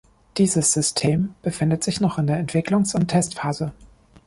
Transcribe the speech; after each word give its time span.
Dieses 0.39 0.73
System 0.73 1.35
befindet 1.43 1.83
sich 1.83 2.01
noch 2.01 2.17
in 2.17 2.25
der 2.25 2.39
Entwicklungs- 2.43 2.95
und 2.95 3.07
Testphase. 3.07 3.71